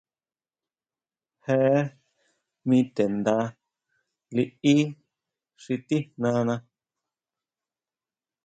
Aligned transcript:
Jee 1.43 1.81
mi 2.67 2.77
te 2.95 3.03
nda 3.17 3.37
liʼí 4.35 4.75
xi 5.61 5.75
tijnana. 5.87 6.55